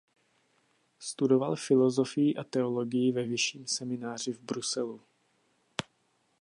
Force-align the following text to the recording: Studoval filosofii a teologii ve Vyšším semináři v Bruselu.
Studoval 0.99 1.55
filosofii 1.55 2.35
a 2.37 2.43
teologii 2.43 3.11
ve 3.11 3.23
Vyšším 3.23 3.67
semináři 3.67 4.33
v 4.33 4.39
Bruselu. 4.39 5.01